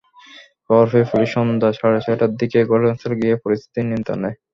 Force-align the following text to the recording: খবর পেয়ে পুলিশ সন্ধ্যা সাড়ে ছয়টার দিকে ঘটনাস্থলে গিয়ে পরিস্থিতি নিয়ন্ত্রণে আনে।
খবর 0.65 0.85
পেয়ে 0.91 1.09
পুলিশ 1.11 1.29
সন্ধ্যা 1.35 1.69
সাড়ে 1.79 1.99
ছয়টার 2.05 2.31
দিকে 2.39 2.59
ঘটনাস্থলে 2.71 3.15
গিয়ে 3.21 3.35
পরিস্থিতি 3.43 3.79
নিয়ন্ত্রণে 3.81 4.17
আনে। 4.19 4.31